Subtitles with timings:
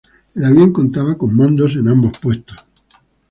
[0.33, 2.57] El avión contaba con mandos en ambos puestos.